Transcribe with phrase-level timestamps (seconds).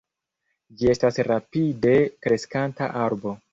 [0.79, 1.93] Ĝi estas rapide
[2.27, 3.39] kreskanta arbo.